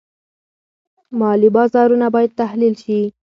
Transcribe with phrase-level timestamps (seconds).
[1.19, 2.99] مالي بازارونه باید تحلیل شي.